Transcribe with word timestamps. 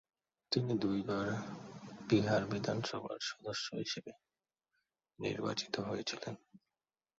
তিনি 0.51 0.73
দুইবার 0.77 1.27
বিহার 2.09 2.41
বিধানসভার 2.45 3.19
সদস্য 3.21 3.67
হিসেবে 3.75 4.11
নির্বাচিত 5.19 5.75
হয়েছিলেন। 5.79 6.33